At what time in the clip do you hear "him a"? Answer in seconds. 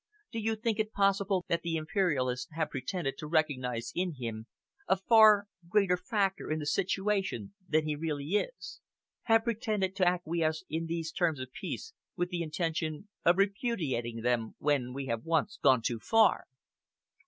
4.15-4.97